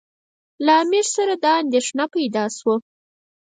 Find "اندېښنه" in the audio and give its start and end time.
1.63-2.05